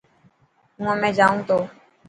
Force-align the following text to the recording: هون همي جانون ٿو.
هون 0.77 0.87
همي 0.93 1.09
جانون 1.17 1.39
ٿو. 1.47 1.57